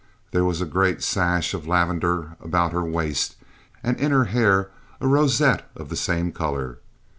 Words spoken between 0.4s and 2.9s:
was a great sash of lavender about her